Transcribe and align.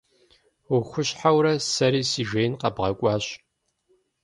Ухущхьэурэ 0.75 1.53
сэри 1.71 2.01
си 2.09 2.23
жеин 2.29 2.53
къэбгъэкӏуащ. 2.61 3.25